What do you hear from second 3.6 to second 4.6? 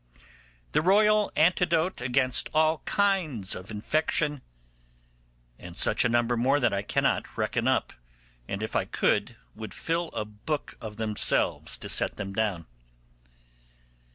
infection';—and